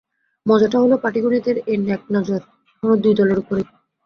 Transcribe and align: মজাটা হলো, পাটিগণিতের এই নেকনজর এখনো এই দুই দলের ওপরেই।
মজাটা 0.45 0.77
হলো, 0.79 0.95
পাটিগণিতের 1.03 1.57
এই 1.71 1.77
নেকনজর 1.81 2.41
এখনো 2.69 2.93
এই 2.93 3.01
দুই 3.03 3.13
দলের 3.19 3.37
ওপরেই। 3.41 3.65